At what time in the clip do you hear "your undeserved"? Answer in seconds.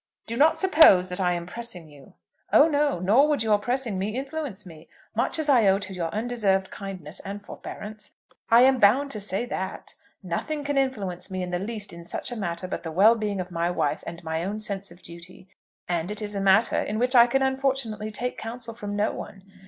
5.93-6.71